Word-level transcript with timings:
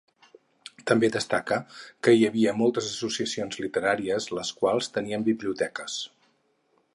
També 0.91 1.09
destaca 1.15 1.57
que 2.07 2.13
hi 2.19 2.25
havia 2.29 2.53
moltes 2.61 2.87
associacions 2.95 3.61
literàries, 3.67 4.27
les 4.39 4.53
quals 4.63 4.91
tenien 4.97 5.29
biblioteques. 5.29 6.01